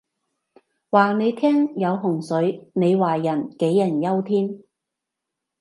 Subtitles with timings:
[0.89, 4.59] 話你聽有洪水，你話人杞人憂天